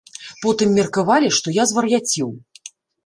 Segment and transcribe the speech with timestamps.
[0.45, 2.29] Потым меркавалі, што я звар'яцеў.